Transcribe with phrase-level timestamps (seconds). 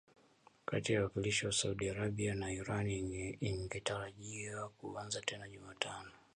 [0.65, 2.89] kati ya wawakilishi wa Saudi Arabia na Iran
[3.41, 6.11] ingetarajiwa kuanza tena Jumatano